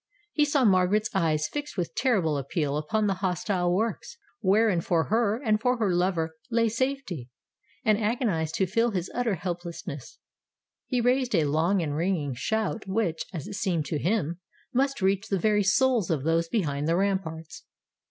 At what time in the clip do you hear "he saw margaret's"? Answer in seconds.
0.33-1.11